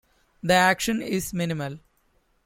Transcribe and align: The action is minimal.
The 0.41 0.55
action 0.55 1.03
is 1.03 1.31
minimal. 1.31 1.77